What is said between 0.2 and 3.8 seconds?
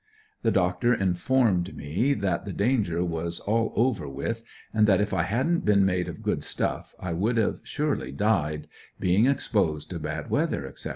The Doctor informed me that the danger was all